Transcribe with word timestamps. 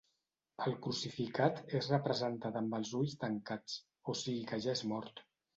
El 0.67 0.77
crucificat 0.85 1.61
és 1.81 1.91
representat 1.93 2.59
amb 2.63 2.75
els 2.79 2.97
ulls 3.03 3.15
tancats, 3.27 3.79
o 4.15 4.17
sigui 4.23 4.43
que 4.55 4.61
ja 4.67 4.75
és 4.79 4.87
mort. 4.95 5.27